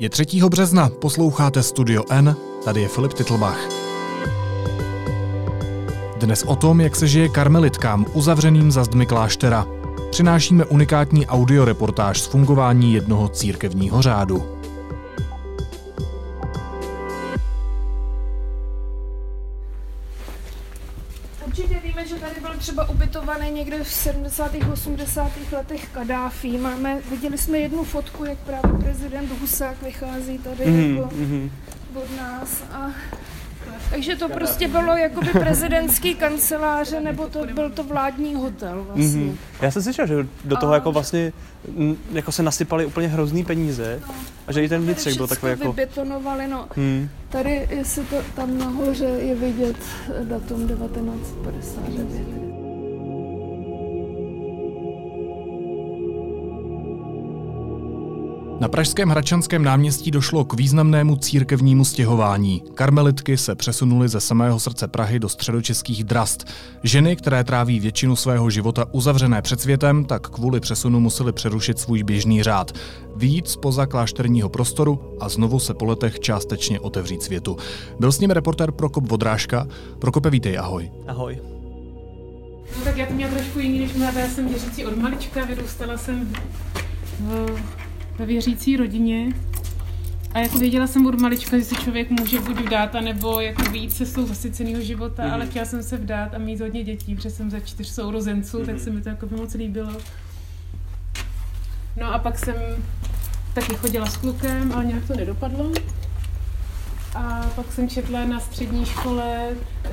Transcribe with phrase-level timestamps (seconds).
[0.00, 0.26] Je 3.
[0.48, 3.58] března, posloucháte Studio N, tady je Filip Titlbach.
[6.20, 9.66] Dnes o tom, jak se žije karmelitkám uzavřeným za zdmi kláštera.
[10.10, 14.57] Přinášíme unikátní audioreportáž z fungování jednoho církevního řádu.
[23.58, 24.52] Někde v 70.
[24.72, 25.32] 80.
[25.52, 26.58] letech Kadáfí.
[26.58, 31.50] Máme, viděli jsme jednu fotku, jak právě prezident Husák vychází tady mm, jako mm.
[31.94, 32.62] od nás.
[32.72, 32.90] A,
[33.90, 39.06] takže to prostě bylo jakoby prezidentský kanceláře, nebo to byl to vládní hotel vlastně.
[39.06, 39.36] Mm-hmm.
[39.60, 40.74] Já jsem slyšel, že do toho a...
[40.74, 41.32] jako vlastně
[42.12, 44.14] jako se nasypali úplně hrozný peníze no.
[44.46, 45.72] a že i ten vnitřek byl takový jako...
[45.72, 46.68] vybetonovali, no.
[46.76, 47.08] Hmm.
[47.28, 49.76] Tady, jestli to tam nahoře je vidět
[50.24, 52.47] datum 1959.
[58.60, 62.62] Na pražském Hračanském náměstí došlo k významnému církevnímu stěhování.
[62.74, 66.44] Karmelitky se přesunuly ze samého srdce Prahy do středočeských drast.
[66.82, 72.02] Ženy, které tráví většinu svého života uzavřené před světem, tak kvůli přesunu museli přerušit svůj
[72.02, 72.72] běžný řád.
[73.16, 77.56] Víc poza klášterního prostoru a znovu se po letech částečně otevřít světu.
[78.00, 79.66] Byl s ním reportér Prokop Vodrážka.
[79.98, 80.90] Prokope, vítej, ahoj.
[81.06, 81.38] Ahoj.
[82.78, 85.96] No tak já to měla trošku jiný než mladá, já jsem věřící od malička, vyrůstala
[85.96, 86.32] jsem
[87.20, 87.87] v
[88.18, 89.32] ve věřící rodině.
[90.34, 93.92] A jako věděla jsem od malička, že se člověk může buď vdát, nebo jako vyjít
[93.92, 95.32] cestou zasyceného života, mm-hmm.
[95.32, 98.66] ale chtěla jsem se vdát a mít hodně dětí, protože jsem za čtyř sourozenců, mm-hmm.
[98.66, 99.92] tak se mi to jako by moc líbilo.
[101.96, 102.54] No a pak jsem
[103.54, 105.72] taky chodila s klukem, ale nějak to nedopadlo.
[107.14, 109.50] A pak jsem četla na střední škole
[109.84, 109.90] eh,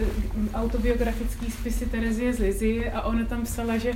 [0.54, 3.94] autobiografický spisy Terezie z Lizy a ona tam psala, že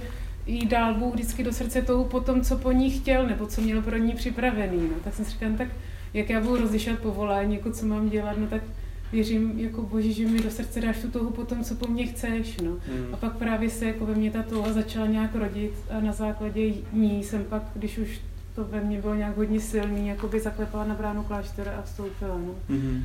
[0.49, 3.61] jí dál Bůh vždycky do srdce touhu po tom, co po ní chtěl, nebo co
[3.61, 4.77] měl pro ní připravený.
[4.77, 4.95] No.
[5.03, 5.67] Tak jsem si říkala, no, tak
[6.13, 8.61] jak já budu rozlišovat povolání, jako co mám dělat, no tak
[9.11, 12.05] věřím jako Boží, že mi do srdce dáš tu touhu po tom, co po mně
[12.05, 12.57] chceš.
[12.57, 12.71] No.
[12.71, 13.13] Mm.
[13.13, 16.73] A pak právě se jako ve mně ta touha začala nějak rodit a na základě
[16.93, 18.21] ní jsem pak, když už
[18.55, 22.37] to ve mně bylo nějak hodně silný, jako by zaklepala na bránu kláštera a vstoupila.
[22.37, 22.55] No.
[22.69, 23.03] Mm-hmm.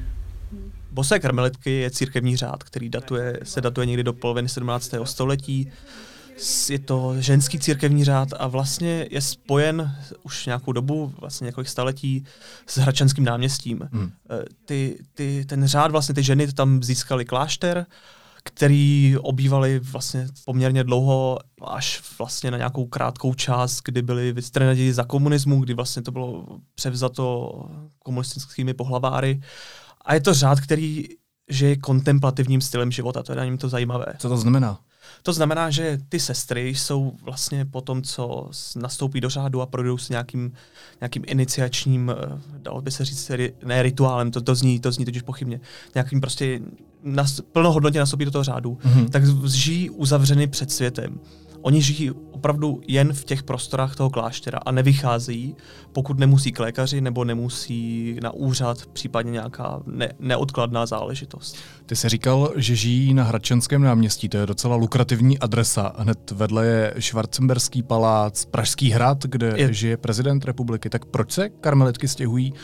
[0.91, 4.95] Bosé karmelitky je církevní řád, který datuje, se datuje někdy do poloviny 17.
[5.05, 5.73] století
[6.69, 12.25] je to ženský církevní řád a vlastně je spojen už nějakou dobu, vlastně několik staletí,
[12.67, 13.89] s Hračanským náměstím.
[13.93, 14.11] Hmm.
[14.31, 17.87] Eh, ty, ty, ten řád, vlastně ty ženy tam získali klášter,
[18.45, 25.05] který obývali vlastně poměrně dlouho, až vlastně na nějakou krátkou část, kdy byli vystrnedi za
[25.05, 27.53] komunismu, kdy vlastně to bylo převzato
[27.99, 29.41] komunistickými pohlaváry.
[30.05, 31.05] A je to řád, který
[31.49, 34.07] žije kontemplativním stylem života, to je na něm to zajímavé.
[34.19, 34.79] Co to znamená?
[35.23, 39.99] To znamená, že ty sestry jsou vlastně po tom, co nastoupí do řádu a projdou
[39.99, 40.53] s nějakým,
[41.01, 43.31] nějakým iniciačním, eh, dalo by se říct,
[43.65, 45.61] ne rituálem, to, to, zní, to zní totiž pochybně,
[45.95, 46.61] nějakým prostě
[47.03, 49.09] nas, plnohodnotně nastoupí do toho řádu, mm-hmm.
[49.09, 51.21] tak žijí uzavřeny před světem.
[51.65, 55.57] Oni žijí opravdu jen v těch prostorách toho kláštera a nevycházejí,
[55.93, 61.57] pokud nemusí k lékaři nebo nemusí na úřad, případně nějaká ne- neodkladná záležitost.
[61.87, 65.93] Ty jsi říkal, že žijí na Hradčanském náměstí, to je docela lukrativní adresa.
[65.99, 69.75] Hned vedle je Švarcemberský palác, Pražský hrad, kde je...
[69.75, 70.91] žije prezident republiky.
[70.91, 72.55] Tak proč se karmelitky stěhují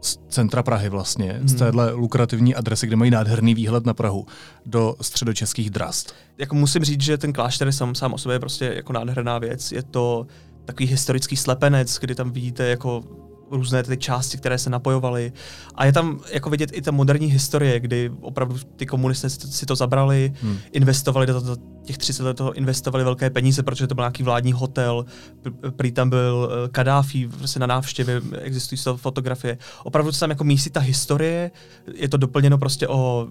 [0.00, 1.48] z centra Prahy vlastně, hmm.
[1.48, 4.26] z téhle lukrativní adresy, kde mají nádherný výhled na Prahu,
[4.66, 6.14] do středočeských drast.
[6.38, 9.72] Jako musím říct, že ten klášter sám, sám o sobě je prostě jako nádherná věc.
[9.72, 10.26] Je to
[10.64, 13.04] takový historický slepenec, kdy tam vidíte jako
[13.50, 15.32] různé ty části, které se napojovaly.
[15.74, 19.76] A je tam jako vidět i ta moderní historie, kdy opravdu ty komunisté si to
[19.76, 20.58] zabrali, hmm.
[20.72, 24.52] investovali do toho, těch 30 let toho investovali velké peníze, protože to byl nějaký vládní
[24.52, 25.04] hotel,
[25.76, 29.58] prý tam byl eh, Kadáfi prostě na návštěvě, existují fotografie.
[29.84, 31.50] Opravdu se tam jako mísí ta historie,
[31.94, 33.28] je to doplněno prostě o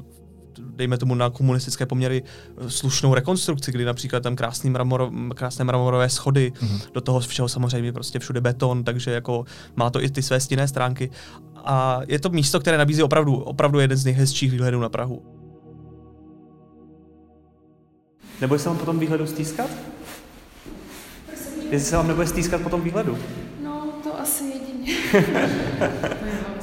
[0.60, 6.10] dejme tomu na komunistické poměry eh, slušnou rekonstrukci, kdy například tam krásný mramor, krásné mramorové
[6.10, 6.82] schody, mm-hmm.
[6.94, 10.68] do toho všeho samozřejmě prostě všude beton, takže jako má to i ty své stinné
[10.68, 11.10] stránky.
[11.56, 15.24] A je to místo, které nabízí opravdu, opravdu jeden z nejhezčích výhledů na Prahu.
[18.42, 19.70] Nebo se vám potom výhledu stýskat?
[21.70, 23.18] Jestli se vám nebude stýskat po tom výhledu?
[23.64, 24.94] No, to asi jedině.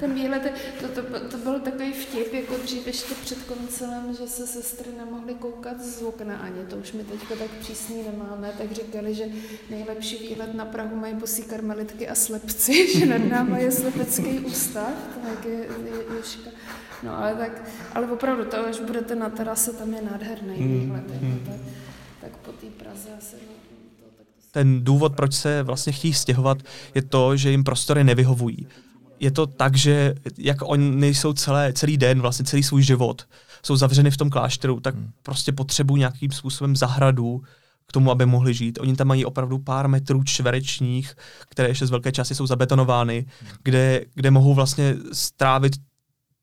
[0.00, 4.46] ten výhled, to, to, to byl takový vtip, jako dřív ještě před koncem, že se
[4.46, 9.14] sestry nemohly koukat z okna ani, to už my teďka tak přísný nemáme, tak říkali,
[9.14, 9.24] že
[9.70, 14.92] nejlepší výhled na Prahu mají posí karmelitky a slepci, že nad náma je slepecký ústav,
[15.22, 16.50] tak je, je Ježka.
[17.02, 17.62] No ale tak,
[17.94, 21.42] ale opravdu, to, až budete na terase, tam je nádherný mm, výhled, jako mm.
[21.46, 21.60] tak,
[22.20, 23.36] tak po té Praze asi
[24.52, 26.58] ten důvod, proč se vlastně chtějí stěhovat,
[26.94, 28.66] je to, že jim prostory nevyhovují
[29.20, 33.26] je to tak, že jak oni jsou celé, celý den, vlastně celý svůj život,
[33.62, 35.10] jsou zavřeny v tom klášteru, tak hmm.
[35.22, 37.42] prostě potřebují nějakým způsobem zahradu
[37.86, 38.78] k tomu, aby mohli žít.
[38.80, 41.14] Oni tam mají opravdu pár metrů čtverečních,
[41.48, 43.50] které ještě z velké části jsou zabetonovány, hmm.
[43.62, 45.72] kde, kde mohou vlastně strávit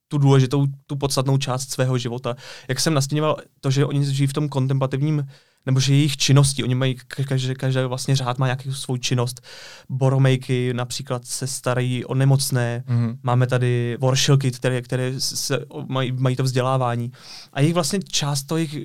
[0.07, 2.35] tu důležitou, tu podstatnou část svého života.
[2.67, 5.27] Jak jsem nastěňoval to, že oni žijí v tom kontemplativním
[5.65, 6.95] nebo že jejich činnosti, oni mají,
[7.27, 9.41] každý, každý vlastně řád má nějakou svou činnost.
[9.89, 13.17] Boromejky například se starají o nemocné, mm-hmm.
[13.23, 17.11] máme tady voršilky, které, které se, mají, mají to vzdělávání.
[17.53, 18.77] A jejich vlastně část, to jejich,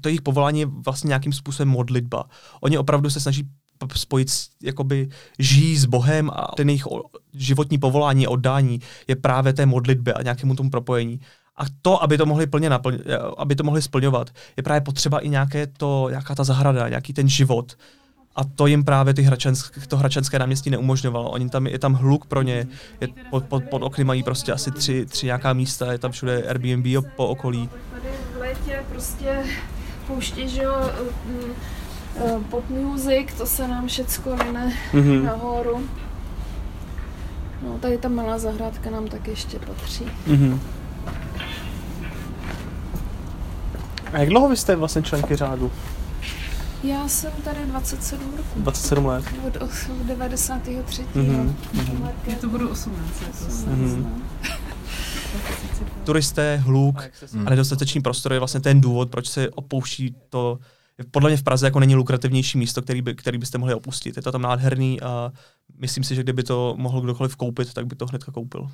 [0.00, 2.24] to jejich povolání je vlastně nějakým způsobem modlitba.
[2.60, 3.48] Oni opravdu se snaží
[3.94, 4.28] spojit,
[4.62, 6.84] jakoby žijí s Bohem a ten jejich
[7.34, 11.20] životní povolání, oddání je právě té modlitbě a nějakému tomu propojení.
[11.58, 12.98] A to, aby to mohli plně naplň,
[13.36, 17.28] aby to mohli splňovat, je právě potřeba i nějaké to, nějaká ta zahrada, nějaký ten
[17.28, 17.76] život.
[18.36, 21.30] A to jim právě ty hračensk, to hračenské náměstí neumožňovalo.
[21.30, 22.66] Oni tam, je tam hluk pro ně,
[23.00, 26.42] je, pod, pod, pod okny mají prostě asi tři, tři nějaká místa, je tam všude
[26.42, 27.70] Airbnb po okolí.
[27.92, 29.44] Tady v létě prostě
[30.06, 30.90] pouští, že jo,
[31.26, 35.24] mm, mm, pop music, to se nám všecko nene mm-hmm.
[35.24, 35.88] nahoru.
[37.62, 40.04] No, tady ta malá zahrádka nám tak ještě patří.
[40.28, 40.58] Mm-hmm.
[44.12, 45.70] A jak dlouho vy jste vlastně členky řádu?
[46.82, 48.60] Já jsem tady 27 roků.
[48.60, 49.24] 27 let.
[49.46, 49.70] Od, od
[50.06, 51.02] 93.
[51.02, 51.54] Mm-hmm.
[52.26, 52.98] Já to budu 18.
[53.68, 54.06] Mm-hmm.
[56.04, 57.02] Turisté, hluk
[57.46, 60.58] a nedostatečný prostor je vlastně ten důvod, proč se opouští to
[61.10, 64.16] podle mě v Praze jako není lukrativnější místo, který, by, který byste mohli opustit.
[64.16, 65.32] Je to tam nádherný a
[65.78, 68.70] myslím si, že kdyby to mohl kdokoliv koupit, tak by to hnedka koupil.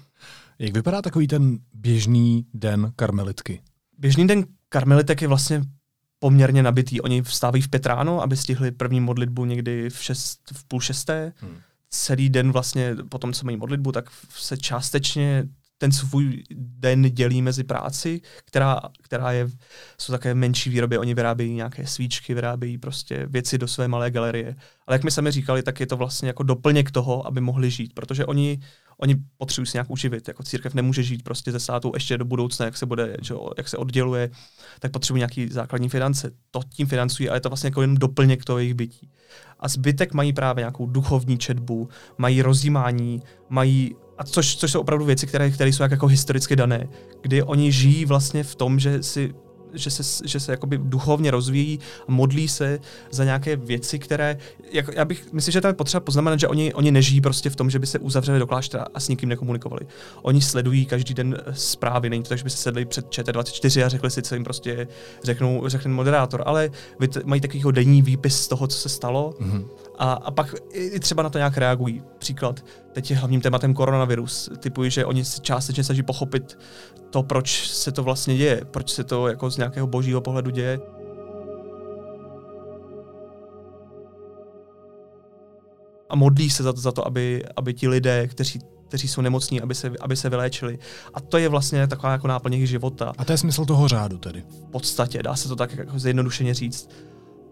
[0.58, 3.60] Jak vypadá takový ten běžný den karmelitky?
[3.98, 5.62] Běžný den karmelitek je vlastně
[6.18, 7.00] poměrně nabitý.
[7.00, 11.32] Oni vstávají v pět ráno, aby stihli první modlitbu někdy v, šest, v půl šesté.
[11.36, 11.56] Hmm.
[11.90, 15.48] Celý den vlastně po tom, co mají modlitbu, tak se částečně
[15.78, 19.48] ten svůj den dělí mezi práci, která, která je,
[19.98, 24.56] jsou také menší výroby, oni vyrábějí nějaké svíčky, vyrábějí prostě věci do své malé galerie.
[24.86, 27.94] Ale jak my sami říkali, tak je to vlastně jako doplněk toho, aby mohli žít,
[27.94, 28.58] protože oni
[29.00, 30.28] oni potřebují si nějak uživit.
[30.28, 33.68] Jako církev nemůže žít prostě ze státu ještě do budoucna, jak se bude, že, jak
[33.68, 34.30] se odděluje,
[34.80, 36.30] tak potřebují nějaký základní finance.
[36.50, 39.10] To tím financují, ale je to vlastně jako jen doplněk toho jejich bytí.
[39.60, 41.88] A zbytek mají právě nějakou duchovní četbu,
[42.18, 46.56] mají rozjímání, mají a což, což jsou opravdu věci, které, které jsou jak jako historicky
[46.56, 46.88] dané,
[47.22, 49.34] kdy oni žijí vlastně v tom, že si
[49.74, 51.78] že se, že se jakoby duchovně rozvíjí
[52.08, 52.78] a modlí se
[53.10, 54.38] za nějaké věci, které,
[54.72, 57.56] jak, já bych, myslím, že tam je potřeba poznamenat, že oni, oni nežijí prostě v
[57.56, 59.86] tom, že by se uzavřeli do kláštera a s nikým nekomunikovali.
[60.22, 63.88] Oni sledují každý den zprávy, není to tak, že by se sedli před ČT24 a
[63.88, 64.88] řekli si, co jim prostě
[65.24, 66.70] řeknou, řekne moderátor, ale
[67.24, 69.64] mají takovýho denní výpis z toho, co se stalo mm-hmm.
[69.98, 72.02] a, a pak i třeba na to nějak reagují.
[72.18, 74.50] Příklad, teď je hlavním tématem koronavirus.
[74.58, 76.58] Typuji, že oni se částečně snaží pochopit
[77.14, 80.80] to, proč se to vlastně děje, proč se to jako z nějakého božího pohledu děje.
[86.08, 89.60] A modlí se za to, za to aby, aby ti lidé, kteří kteří jsou nemocní,
[89.60, 90.78] aby se, aby se vyléčili.
[91.14, 93.12] A to je vlastně taková jako náplň jejich života.
[93.18, 94.42] A to je smysl toho řádu tedy?
[94.66, 96.88] V podstatě, dá se to tak jako zjednodušeně říct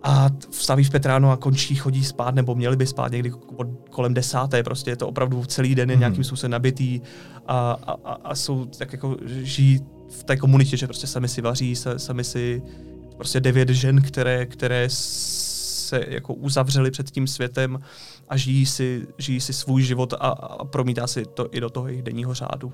[0.02, 3.32] a vstaví v pět ráno a končí, chodí spát, nebo měli by spát někdy
[3.90, 6.00] kolem desáté, prostě je to opravdu celý den je hmm.
[6.00, 7.00] nějakým způsobem nabitý
[7.46, 11.76] a, a, a jsou tak jako žijí v té komunitě, že prostě sami si vaří,
[11.96, 12.62] sami si
[13.17, 17.79] prostě devět žen, které, které se jako uzavřeli před tím světem
[18.29, 21.88] a žijí si, žijí si svůj život a, a promítá si to i do toho
[21.88, 22.72] jejich denního řádu.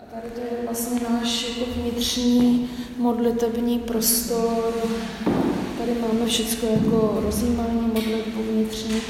[0.00, 4.72] A tady to je vlastně náš jako vnitřní modlitební prostor.
[5.78, 9.00] Tady máme všechno jako rozjímání, modlitbu vnitřní,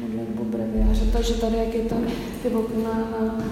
[0.00, 1.04] modlitbu breviáře.
[1.12, 1.96] Takže tady, jak je to
[2.42, 3.44] ty okna na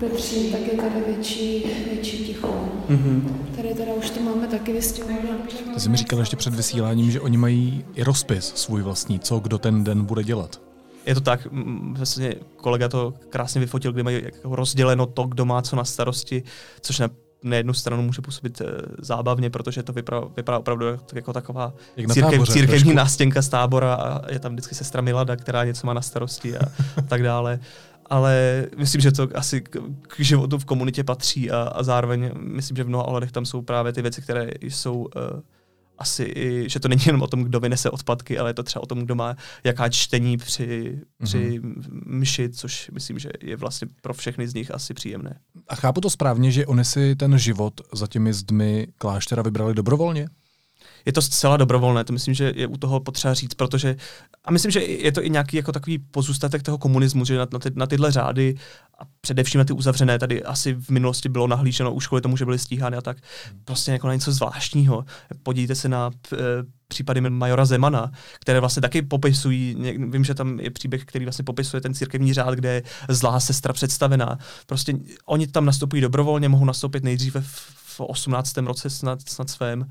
[0.00, 2.68] Petří, tak je tady větší, větší ticho.
[2.90, 3.22] Mm-hmm.
[3.56, 5.38] Tady teda už to máme taky vystěhované.
[5.74, 9.38] Ty jsi mi říkal ještě před vysíláním, že oni mají i rozpis svůj vlastní, co
[9.38, 10.60] kdo ten den bude dělat.
[11.06, 11.48] Je to tak,
[11.92, 16.42] vlastně kolega to krásně vyfotil, kdy mají jako rozděleno to, kdo má co na starosti,
[16.80, 17.08] což na
[17.42, 18.64] na jednu stranu může působit e,
[18.98, 22.96] zábavně, protože to vypadá, vypadá opravdu jako taková Jak církev, táboře, církevní trošku.
[22.96, 26.60] nástěnka z tábora a je tam vždycky sestra Milada, která něco má na starosti a,
[26.96, 27.60] a tak dále.
[28.06, 32.76] Ale myslím, že to asi k, k životu v komunitě patří a, a zároveň myslím,
[32.76, 35.40] že v mnoha ohledech tam jsou právě ty věci, které jsou uh,
[36.00, 38.82] asi i, že to není jenom o tom, kdo vynese odpadky, ale je to třeba
[38.82, 41.24] o tom, kdo má jaká čtení při, mm-hmm.
[41.24, 41.60] při
[42.06, 45.38] mši, což myslím, že je vlastně pro všechny z nich asi příjemné.
[45.68, 50.28] A chápu to správně, že oni si ten život za těmi zdmi kláštera vybrali dobrovolně?
[51.06, 53.96] Je to zcela dobrovolné, to myslím, že je u toho potřeba říct, protože
[54.44, 57.58] a myslím, že je to i nějaký jako takový pozůstatek toho komunismu, že na, na,
[57.58, 58.54] ty, na tyhle řády
[58.98, 62.44] a především na ty uzavřené, tady asi v minulosti bylo nahlíženo už kvůli tomu, že
[62.44, 63.16] byly stíhány a tak,
[63.64, 65.04] prostě jako na něco zvláštního.
[65.42, 66.36] Podívejte se na e,
[66.88, 69.76] případy Majora Zemana, které vlastně taky popisují,
[70.10, 73.72] vím, že tam je příběh, který vlastně popisuje ten církevní řád, kde je zlá sestra
[73.72, 74.38] představená.
[74.66, 74.94] Prostě
[75.26, 78.56] oni tam nastupují dobrovolně, mohou nastoupit nejdříve v, v 18.
[78.56, 79.86] roce snad, snad svém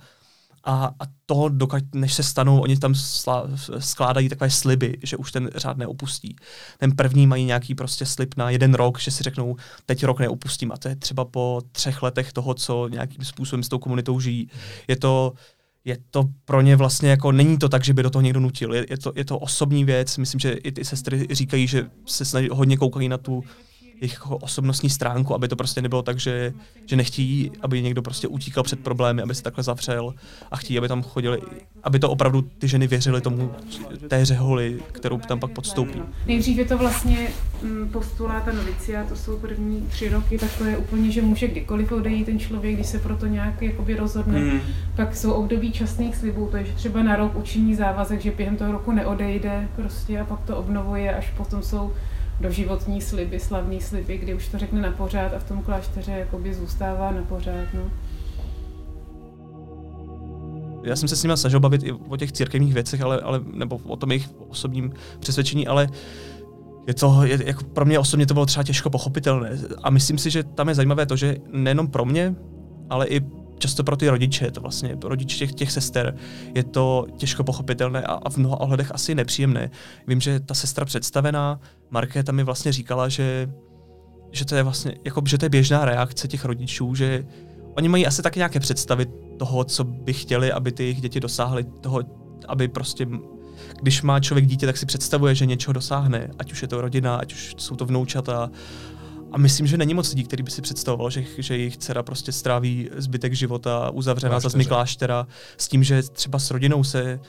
[0.63, 3.47] a, a toho, dokud, než se stanou, oni tam slá,
[3.79, 6.35] skládají takové sliby, že už ten řád neopustí.
[6.77, 10.71] Ten první mají nějaký prostě slib na jeden rok, že si řeknou, teď rok neopustím.
[10.71, 14.49] A to je třeba po třech letech toho, co nějakým způsobem s tou komunitou žijí.
[14.87, 15.33] Je to,
[15.85, 18.73] je to pro ně vlastně jako, není to tak, že by do toho někdo nutil.
[18.73, 22.25] Je, je, to, je to osobní věc, myslím, že i ty sestry říkají, že se
[22.25, 23.43] snaží, hodně koukají na tu
[24.01, 26.53] jejich jako osobnostní stránku, aby to prostě nebylo tak, že,
[26.85, 30.13] že nechtějí, aby někdo prostě utíkal před problémy, aby se takhle zavřel
[30.51, 31.41] a chtějí, aby tam chodili,
[31.83, 33.51] aby to opravdu ty ženy věřily tomu
[34.07, 36.01] té řeholi, kterou tam pak podstoupí.
[36.27, 37.27] Nejdřív je to vlastně
[37.63, 41.91] mm, postuláta novicia, to jsou první tři roky, tak to je úplně, že může kdykoliv
[41.91, 44.39] odejít ten člověk, když se proto nějak jakoby rozhodne.
[44.39, 44.59] Hmm.
[44.95, 48.57] Pak jsou období časných slibů, to je, že třeba na rok učiní závazek, že během
[48.57, 51.91] toho roku neodejde prostě a pak to obnovuje, až potom jsou
[52.41, 56.53] doživotní sliby, slavní sliby, kdy už to řekne na pořád a v tom klášteře jakoby
[56.53, 57.67] zůstává na pořád.
[57.73, 57.91] No.
[60.83, 63.77] Já jsem se s nimi snažil bavit i o těch církevních věcech, ale, ale, nebo
[63.77, 65.87] o tom jejich osobním přesvědčení, ale
[66.87, 69.57] je to, je, jako pro mě osobně to bylo třeba těžko pochopitelné.
[69.83, 72.35] A myslím si, že tam je zajímavé to, že nejenom pro mě,
[72.89, 73.21] ale i
[73.59, 76.15] často pro ty rodiče, to vlastně rodiče těch, těch sester,
[76.55, 79.71] je to těžko pochopitelné a, a v mnoha ohledech asi nepříjemné.
[80.07, 83.49] Vím, že ta sestra představená, Markéta mi vlastně říkala, že,
[84.31, 87.25] že to je vlastně, jako, že to je běžná reakce těch rodičů, že
[87.77, 89.05] oni mají asi tak nějaké představy
[89.39, 92.01] toho, co by chtěli, aby ty jejich děti dosáhly, toho,
[92.47, 93.07] aby prostě
[93.81, 97.15] když má člověk dítě, tak si představuje, že něčeho dosáhne, ať už je to rodina,
[97.15, 98.49] ať už jsou to vnoučata,
[99.31, 102.31] a myslím, že není moc lidí, který by si představoval, že, že jejich dcera prostě
[102.31, 107.19] stráví zbytek života uzavřená za zmi kláštera s tím, že třeba s rodinou se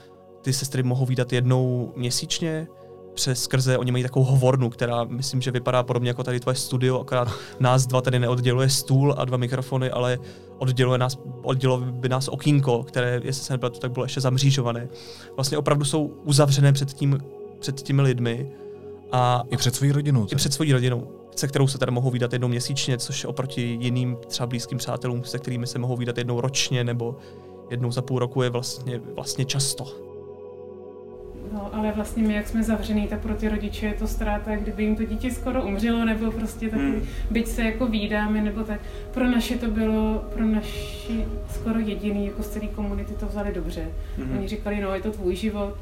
[0.42, 2.66] ty sestry mohou výdat jednou měsíčně,
[3.14, 7.00] přes skrze, oni mají takovou hovornu, která myslím, že vypadá podobně jako tady tvoje studio,
[7.00, 7.28] akorát
[7.60, 10.18] nás dva tady neodděluje stůl a dva mikrofony, ale
[10.58, 14.88] odděluje nás, odděluje by nás okýnko, které, jestli se nepletu, tak bylo ještě zamřížované.
[15.36, 17.18] Vlastně opravdu jsou uzavřené před, tím,
[17.58, 18.50] před těmi lidmi.
[19.12, 20.26] A, I před svojí rodinou.
[20.32, 24.16] I před svojí rodinou se kterou se tady mohou vydat jednou měsíčně, což oproti jiným
[24.26, 27.16] třeba blízkým přátelům, se kterými se mohou vydat jednou ročně nebo
[27.70, 30.10] jednou za půl roku je vlastně, vlastně často.
[31.52, 34.82] No, ale vlastně my, jak jsme zavřený, tak pro ty rodiče je to ztráta, kdyby
[34.82, 37.06] jim to dítě skoro umřelo, nebo prostě takový, hmm.
[37.30, 38.80] byť se jako výdáme, nebo tak.
[39.14, 43.88] Pro naše to bylo, pro naši skoro jediný, jako z celé komunity to vzali dobře.
[44.16, 44.38] Hmm.
[44.38, 45.74] Oni říkali, no, je to tvůj život,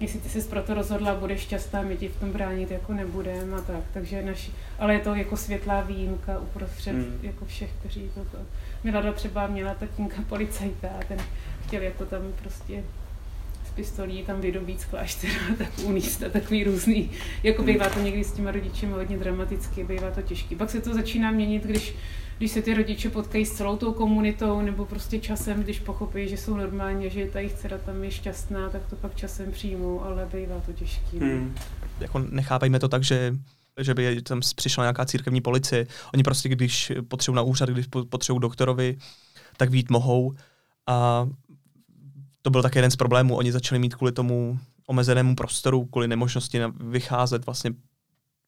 [0.00, 3.60] jestli ty jsi proto rozhodla, budeš šťastná, my ti v tom bránit jako nebudeme a
[3.60, 3.84] tak.
[3.94, 7.18] Takže naši, ale je to jako světlá výjimka uprostřed hmm.
[7.22, 8.38] jako všech, kteří toto.
[8.84, 11.18] Milada třeba měla tatínka policajta a ten
[11.66, 12.84] chtěl jako tam prostě
[13.68, 17.10] s pistolí tam vydobít z kláštera tak uníst a takový různý.
[17.42, 17.72] Jako hmm.
[17.72, 20.54] bývá to někdy s těma rodiči hodně dramaticky, bývá to těžký.
[20.54, 21.94] Pak se to začíná měnit, když
[22.38, 26.36] když se ty rodiče potkají s celou tou komunitou, nebo prostě časem, když pochopí, že
[26.36, 30.28] jsou normálně, že ta jejich dcera tam je šťastná, tak to pak časem přijmou, ale
[30.32, 31.18] bývá to těžké.
[31.18, 31.54] Hmm.
[32.00, 33.34] Jako nechápejme to tak, že
[33.80, 35.86] že by tam přišla nějaká církevní policie.
[36.14, 38.96] Oni prostě, když potřebují na úřad, když potřebují doktorovi,
[39.56, 40.34] tak vít mohou.
[40.86, 41.28] A
[42.42, 43.36] to byl také jeden z problémů.
[43.36, 47.70] Oni začali mít kvůli tomu omezenému prostoru, kvůli nemožnosti vycházet vlastně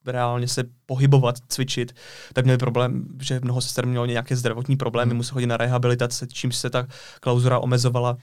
[0.05, 1.95] reálně se pohybovat, cvičit,
[2.33, 5.17] tak měli problém, že mnoho sester mělo nějaké zdravotní problémy, hmm.
[5.17, 6.87] museli chodit na rehabilitace, čímž se ta
[7.19, 8.17] klauzura omezovala.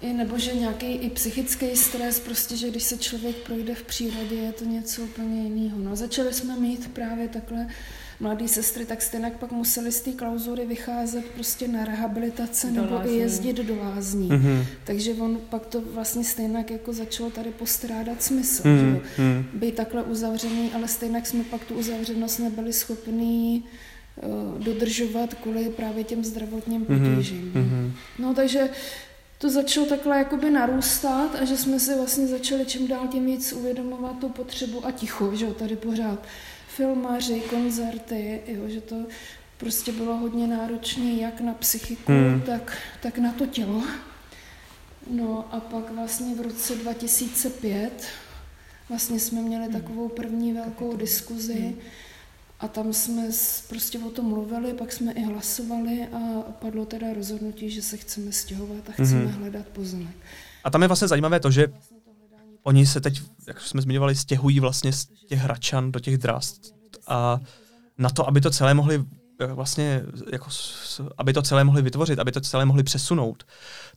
[0.00, 4.34] I nebo že nějaký i psychický stres, prostě, že když se člověk projde v přírodě,
[4.34, 5.78] je to něco úplně jiného.
[5.78, 7.66] No, začali jsme mít právě takhle
[8.20, 12.94] mladé sestry, tak stejně pak museli z té klauzury vycházet prostě na rehabilitace do nebo
[12.94, 13.16] lázní.
[13.16, 14.28] i jezdit do lázní.
[14.28, 14.64] Mm-hmm.
[14.84, 18.62] Takže on pak to vlastně stejně jako začalo tady postrádat smysl.
[18.62, 19.00] Mm-hmm.
[19.16, 19.22] Že?
[19.22, 19.44] Mhm.
[19.54, 23.64] Být takhle uzavřený, ale stejně jsme pak tu uzavřenost nebyli schopní
[24.16, 27.14] uh, dodržovat kvůli právě těm zdravotním mhm.
[27.14, 27.52] potížím.
[27.54, 27.92] Mm-hmm.
[28.18, 28.68] No takže
[29.38, 33.52] to začalo takhle jakoby narůstat a že jsme si vlastně začali čím dál tím víc
[33.52, 36.18] uvědomovat tu potřebu a ticho, že jo, tady pořád
[36.78, 38.96] filmaři, koncerty, jo, že to
[39.56, 42.40] prostě bylo hodně náročné jak na psychiku, hmm.
[42.40, 43.82] tak, tak na to tělo.
[45.10, 48.06] No a pak vlastně v roce 2005
[48.88, 49.72] vlastně jsme měli hmm.
[49.72, 51.76] takovou první velkou diskuzi
[52.60, 53.28] A tam jsme
[53.68, 56.18] prostě o tom mluvili, pak jsme i hlasovali a
[56.52, 59.38] padlo teda rozhodnutí, že se chceme stěhovat a chceme mm-hmm.
[59.38, 60.16] hledat pozemek.
[60.64, 61.66] A tam je vlastně zajímavé to, že
[62.68, 66.74] oni se teď, jak jsme zmiňovali, stěhují vlastně z těch hračan do těch drast.
[67.06, 67.40] A
[67.98, 69.04] na to, aby to celé mohli
[69.54, 70.50] vlastně, jako,
[71.18, 73.44] aby to celé mohli vytvořit, aby to celé mohli přesunout,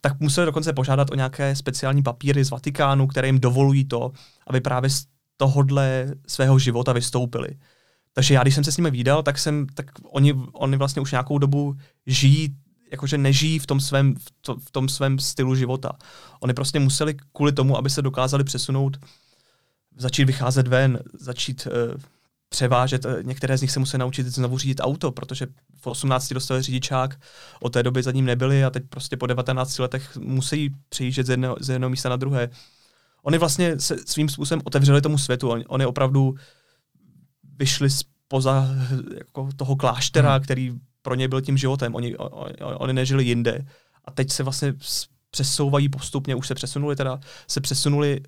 [0.01, 4.11] tak museli dokonce požádat o nějaké speciální papíry z Vatikánu, které jim dovolují to,
[4.47, 5.05] aby právě z
[5.37, 7.49] tohodle svého života vystoupili.
[8.13, 11.11] Takže já, když jsem se s nimi výdal, tak jsem, tak oni, oni vlastně už
[11.11, 11.75] nějakou dobu
[12.05, 12.55] žijí,
[12.91, 15.91] jakože nežijí v tom svém, v, to, v tom svém stylu života.
[16.39, 18.97] Oni prostě museli kvůli tomu, aby se dokázali přesunout,
[19.97, 22.01] začít vycházet ven, začít uh,
[22.51, 25.47] převážet, eh, některé z nich se museli naučit znovu řídit auto, protože
[25.81, 27.19] v 18 dostali řidičák,
[27.61, 31.29] od té doby za ním nebyli a teď prostě po 19 letech musí přejíždět z
[31.29, 32.49] jednoho, z jednoho místa na druhé.
[33.23, 36.35] Oni vlastně se svým způsobem otevřeli tomu světu, oni, oni opravdu
[37.59, 38.67] vyšli spoza
[39.17, 40.43] jako toho kláštera, hmm.
[40.43, 40.71] který
[41.01, 41.95] pro ně byl tím životem.
[41.95, 43.65] Oni, oni, oni nežili jinde.
[44.05, 44.73] A teď se vlastně
[45.31, 48.21] přesouvají postupně, už se přesunuli teda, se přesunuli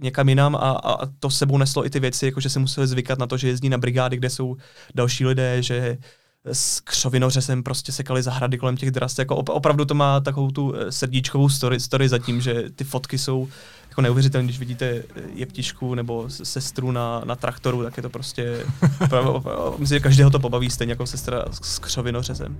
[0.00, 3.18] někam jinam a, a to sebou neslo i ty věci, jako že se museli zvykat
[3.18, 4.56] na to, že jezdí na brigády, kde jsou
[4.94, 5.98] další lidé, že
[6.44, 9.18] s křovinořezem prostě sekali zahrady kolem těch drast.
[9.18, 13.48] Jako opravdu to má takovou tu eh, srdíčkovou story, story zatím, že ty fotky jsou
[13.88, 15.02] jako neuvěřitelné, když vidíte eh,
[15.34, 18.66] jeptičku nebo sestru na, na traktoru, tak je to prostě,
[19.78, 22.58] myslím, že každého to pobaví stejně jako sestra s křovinořezem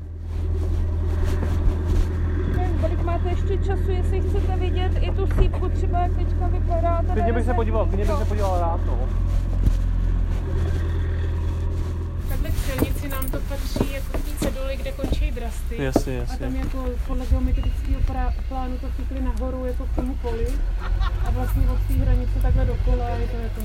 [2.81, 7.03] kolik máte ještě času, jestli chcete vidět i tu sípku, třeba jak teďka vypadá.
[7.13, 9.09] Klidně bych se podíval, klidně bych se podíval rád, no.
[12.29, 15.83] Takhle k silnici nám to patří jako k té ceduly, kde končí drasty.
[15.83, 16.37] Jasně, jasně.
[16.37, 18.01] A tam jako podle geometrického
[18.49, 20.47] plánu to chytli nahoru jako k tomu poli.
[21.27, 23.61] A vlastně od té hranice takhle dokola je to jako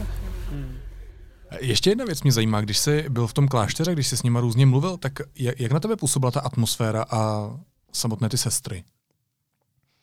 [0.52, 0.78] hmm.
[1.60, 4.40] Ještě jedna věc mě zajímá, když jsi byl v tom klášteře, když jsi s nima
[4.40, 7.52] různě mluvil, tak jak na tebe působila ta atmosféra a
[7.94, 8.84] samotné ty sestry?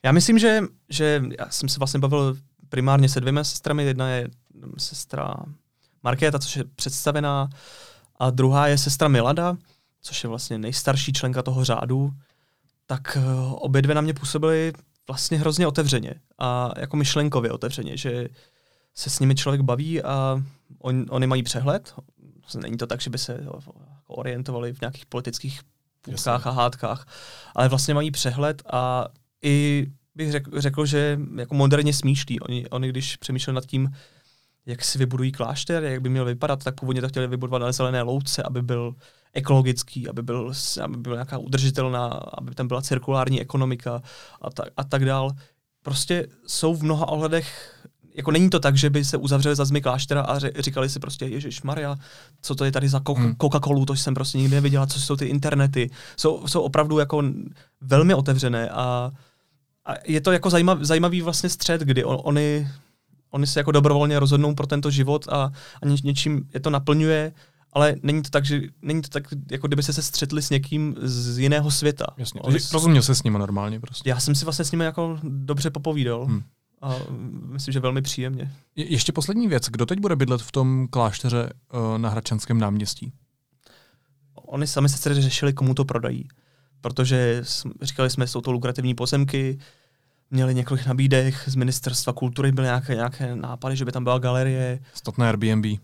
[0.02, 2.36] Já myslím, že, že já jsem se vlastně bavil
[2.68, 3.84] primárně se dvěma sestrami.
[3.84, 4.28] Jedna je
[4.78, 5.34] sestra
[6.02, 7.48] Markéta, což je představená,
[8.16, 9.56] a druhá je sestra Milada,
[10.00, 12.12] což je vlastně nejstarší členka toho řádu.
[12.86, 14.72] Tak eh, obě dvě na mě působily
[15.08, 18.28] vlastně hrozně otevřeně a jako myšlenkově otevřeně, že
[18.94, 20.42] se s nimi člověk baví a
[20.78, 21.94] on, oni mají přehled.
[22.62, 23.46] Není to tak, že by se
[24.06, 25.60] orientovali v nějakých politických
[26.02, 27.06] půlkách a hádkách,
[27.54, 29.08] ale vlastně mají přehled a
[29.42, 32.40] i bych řekl, řekl že jako moderně smýšlí.
[32.40, 33.94] Oni, oni když přemýšleli nad tím,
[34.66, 38.02] jak si vybudují klášter, jak by měl vypadat, tak původně to chtěli vybudovat na zelené
[38.02, 38.94] louce, aby byl
[39.32, 44.02] ekologický, aby byl, aby byl nějaká udržitelná, aby tam byla cirkulární ekonomika
[44.42, 45.30] a, tak, a tak dál.
[45.82, 47.74] Prostě jsou v mnoha ohledech
[48.14, 51.24] jako není to tak, že by se uzavřeli za zmy kláštera a říkali si prostě,
[51.24, 51.96] Ježíš Maria,
[52.42, 53.32] co to je tady za hmm.
[53.32, 55.90] Coca-Colu, to jsem prostě nikdy neviděla, co jsou ty internety.
[56.16, 57.22] Jsou, jsou opravdu jako
[57.80, 59.10] velmi otevřené a,
[59.84, 62.68] a je to jako zajímav, zajímavý vlastně střed, kdy on, oni,
[63.34, 67.32] oni se jako dobrovolně rozhodnou pro tento život a, a ně, něčím je to naplňuje,
[67.72, 70.96] ale není to tak, že není to tak, jako kdyby se se střetli s někým
[71.02, 72.06] z jiného světa.
[72.16, 74.10] Jasně, Oni, rozuměl se s nimi normálně prostě.
[74.10, 76.24] Já jsem si vlastně s nimi jako dobře popovídal.
[76.24, 76.42] Hmm
[76.84, 76.94] a
[77.46, 78.52] myslím, že velmi příjemně.
[78.76, 79.68] Je, ještě poslední věc.
[79.68, 83.12] Kdo teď bude bydlet v tom klášteře uh, na Hradčanském náměstí?
[84.34, 86.28] Oni sami se řešili, komu to prodají.
[86.80, 87.42] Protože
[87.82, 89.58] říkali jsme, jsou to lukrativní pozemky,
[90.34, 94.78] měli několik nabídek z ministerstva kultury, byly nějaké, nějaké nápady, že by tam byla galerie.
[94.94, 95.64] Stotné Airbnb.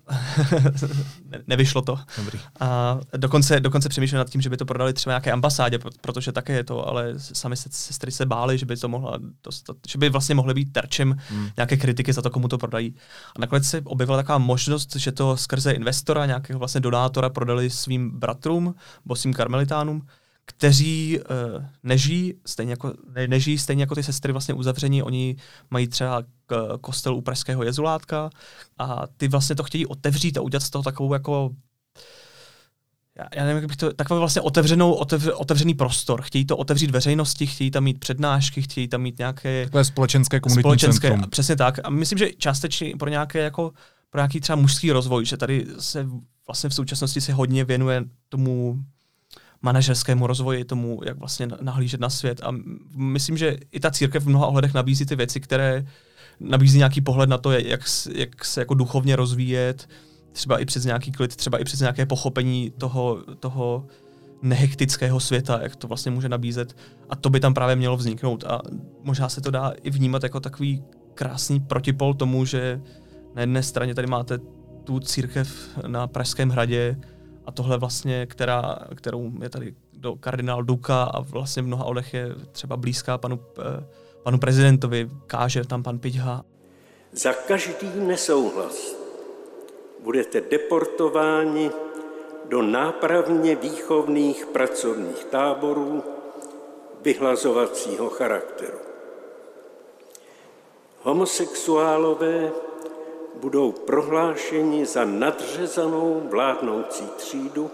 [1.25, 1.99] ne, nevyšlo to.
[2.17, 2.41] Dobrý.
[2.61, 6.53] A dokonce, dokonce přemýšleli nad tím, že by to prodali třeba nějaké ambasádě, protože také
[6.53, 10.09] je to, ale sami se, sestry se báli, že by to mohla dostat, že by
[10.09, 11.49] vlastně mohly být terčem hmm.
[11.57, 12.95] nějaké kritiky za to, komu to prodají.
[13.37, 18.11] A nakonec se objevila taková možnost, že to skrze investora, nějakého vlastně donátora prodali svým
[18.11, 20.03] bratrům, bosým karmelitánům,
[20.51, 25.37] kteří uh, nežijí stejně jako, ne, nežijí stejně jako ty sestry vlastně uzavření, oni
[25.71, 28.31] mají třeba k, kostel u Pražského jezulátka
[28.79, 31.51] a ty vlastně to chtějí otevřít a udělat z toho takovou jako
[33.19, 36.23] já, já nevím, jak bych to, takový vlastně otevřenou, otevř, otevřený prostor.
[36.23, 39.65] Chtějí to otevřít veřejnosti, chtějí tam mít přednášky, chtějí tam mít nějaké...
[39.65, 41.31] Takové společenské komunitní společenské, centrum.
[41.31, 41.79] Přesně tak.
[41.85, 43.73] A myslím, že částečně pro nějaké jako
[44.11, 46.07] pro nějaký třeba mužský rozvoj, že tady se
[46.47, 48.85] vlastně v současnosti se hodně věnuje tomu
[49.63, 52.41] manažerskému rozvoji, tomu, jak vlastně nahlížet na svět.
[52.43, 52.51] A
[52.97, 55.87] myslím, že i ta církev v mnoha ohledech nabízí ty věci, které
[56.41, 57.81] nabízí nějaký pohled na to, jak,
[58.15, 59.89] jak se jako duchovně rozvíjet,
[60.33, 63.87] třeba i přes nějaký klid, třeba i přes nějaké pochopení toho, toho
[64.43, 66.77] nehektického světa, jak to vlastně může nabízet.
[67.11, 68.45] A to by tam právě mělo vzniknout.
[68.45, 68.63] A
[69.03, 70.83] možná se to dá i vnímat jako takový
[71.15, 72.81] krásný protipol tomu, že
[73.35, 74.39] na jedné straně tady máte
[74.85, 76.97] tu církev na Pražském hradě,
[77.51, 82.15] a tohle vlastně, která, kterou je tady do kardinál Duka a vlastně v mnoha odech
[82.15, 83.85] je třeba blízká panu, eh,
[84.23, 86.45] panu prezidentovi, káže tam pan Piťha.
[87.13, 88.95] Za každý nesouhlas
[90.03, 91.71] budete deportováni
[92.49, 96.03] do nápravně výchovných pracovních táborů
[97.03, 98.79] vyhlazovacího charakteru.
[101.03, 102.70] Homosexuálové
[103.41, 107.71] budou prohlášeni za nadřezanou vládnoucí třídu,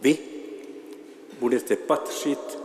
[0.00, 0.18] vy
[1.38, 2.58] budete patřit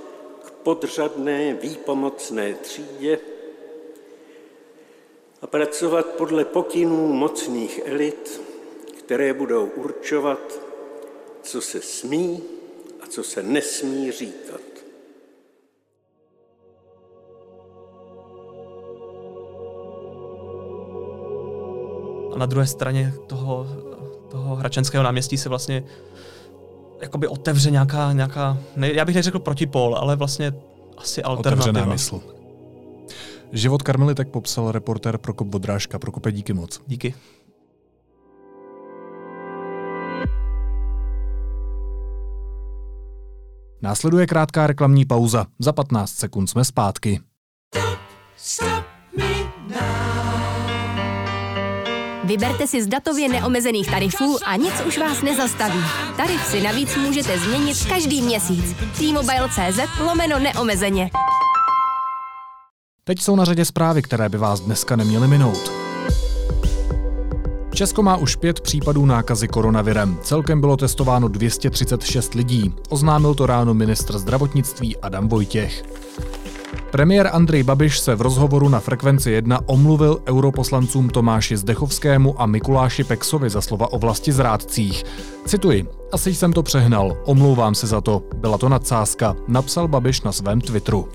[0.45, 3.19] k podřadné výpomocné třídě
[5.41, 8.41] a pracovat podle pokynů mocných elit,
[8.99, 10.59] které budou určovat,
[11.41, 12.43] co se smí
[13.01, 14.70] a co se nesmí říkat.
[22.41, 23.67] Na druhé straně toho,
[24.31, 25.83] toho Hračenského náměstí se vlastně
[27.01, 30.53] jakoby otevře nějaká, nějaká ne, já bych neřekl protipol, ale vlastně
[30.97, 31.69] asi alternativa.
[31.69, 32.21] Otevřená mysl.
[33.51, 35.99] Život karmelitek popsal reportér Prokop Bodrážka.
[35.99, 36.81] Prokope, díky moc.
[36.87, 37.13] Díky.
[43.81, 45.45] Následuje krátká reklamní pauza.
[45.59, 47.19] Za 15 sekund jsme zpátky.
[52.31, 55.79] Vyberte si z datově neomezených tarifů a nic už vás nezastaví.
[56.17, 58.75] Tarif si navíc můžete změnit každý měsíc.
[58.97, 61.09] T-Mobile.cz lomeno neomezeně.
[63.03, 65.71] Teď jsou na řadě zprávy, které by vás dneska neměly minout.
[67.73, 70.17] Česko má už pět případů nákazy koronavirem.
[70.23, 72.73] Celkem bylo testováno 236 lidí.
[72.89, 76.00] Oznámil to ráno ministr zdravotnictví Adam Vojtěch.
[76.91, 83.03] Premiér Andrej Babiš se v rozhovoru na Frekvenci 1 omluvil europoslancům Tomáši Zdechovskému a Mikuláši
[83.03, 85.03] Peksovi za slova o vlasti zrádcích.
[85.45, 90.31] Cituji, asi jsem to přehnal, omlouvám se za to, byla to nadsázka, napsal Babiš na
[90.31, 91.07] svém Twitteru.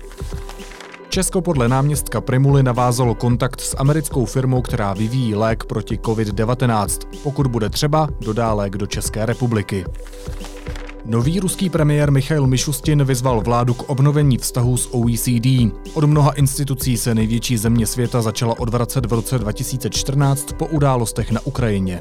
[1.09, 7.07] Česko podle náměstka Primuly navázalo kontakt s americkou firmou, která vyvíjí lék proti COVID-19.
[7.23, 9.85] Pokud bude třeba, dodá lék do České republiky.
[11.09, 15.71] Nový ruský premiér Michail Mišustin vyzval vládu k obnovení vztahů s OECD.
[15.93, 21.41] Od mnoha institucí se největší země světa začala odvracet v roce 2014 po událostech na
[21.45, 21.99] Ukrajině.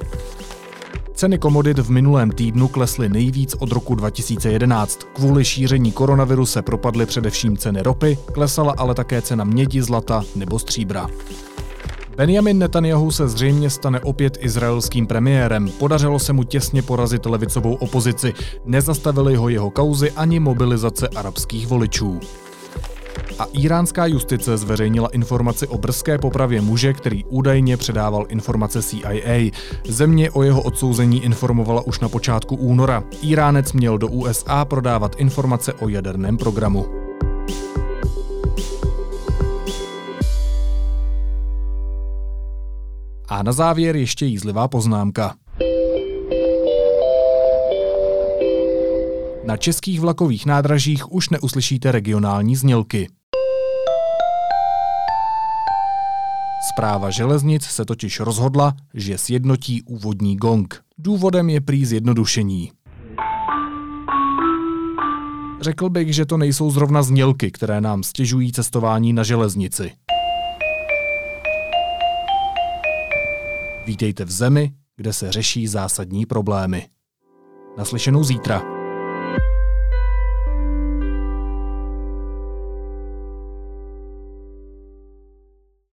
[1.15, 5.01] Ceny komodit v minulém týdnu klesly nejvíc od roku 2011.
[5.13, 10.59] Kvůli šíření koronaviru se propadly především ceny ropy, klesala ale také cena mědi, zlata nebo
[10.59, 11.09] stříbra.
[12.17, 15.71] Benjamin Netanyahu se zřejmě stane opět izraelským premiérem.
[15.79, 18.35] Podařilo se mu těsně porazit levicovou opozici.
[18.65, 22.21] Nezastavili ho jeho kauzy ani mobilizace arabských voličů.
[23.39, 29.51] A iránská justice zveřejnila informaci o brzké popravě muže, který údajně předával informace CIA.
[29.89, 33.05] Země o jeho odsouzení informovala už na počátku února.
[33.23, 36.87] Iránec měl do USA prodávat informace o jaderném programu.
[43.29, 45.35] A na závěr ještě jízlivá poznámka.
[49.45, 53.09] Na českých vlakových nádražích už neuslyšíte regionální znělky.
[56.73, 60.83] Zpráva železnic se totiž rozhodla, že sjednotí úvodní gong.
[60.99, 62.73] Důvodem je prý zjednodušení.
[65.61, 69.93] Řekl bych, že to nejsou zrovna znělky, které nám stěžují cestování na železnici.
[73.87, 76.89] Vítejte v zemi, kde se řeší zásadní problémy.
[77.79, 78.76] Naslyšenou zítra.